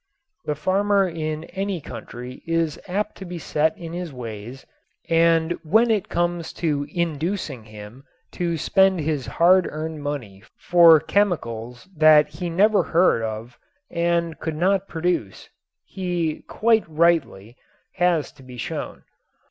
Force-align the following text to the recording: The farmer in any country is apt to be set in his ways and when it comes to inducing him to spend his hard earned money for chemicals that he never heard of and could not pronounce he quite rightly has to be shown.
The 0.45 0.55
farmer 0.55 1.07
in 1.07 1.43
any 1.43 1.79
country 1.79 2.41
is 2.47 2.79
apt 2.87 3.17
to 3.17 3.23
be 3.25 3.37
set 3.37 3.77
in 3.77 3.93
his 3.93 4.11
ways 4.11 4.65
and 5.09 5.51
when 5.61 5.91
it 5.91 6.09
comes 6.09 6.53
to 6.53 6.87
inducing 6.89 7.65
him 7.65 8.03
to 8.31 8.57
spend 8.57 8.99
his 9.01 9.27
hard 9.27 9.67
earned 9.69 10.01
money 10.01 10.41
for 10.57 10.99
chemicals 10.99 11.87
that 11.95 12.29
he 12.29 12.49
never 12.49 12.81
heard 12.81 13.21
of 13.21 13.59
and 13.91 14.39
could 14.39 14.55
not 14.55 14.87
pronounce 14.87 15.49
he 15.85 16.41
quite 16.47 16.85
rightly 16.89 17.55
has 17.97 18.31
to 18.31 18.41
be 18.41 18.57
shown. 18.57 19.03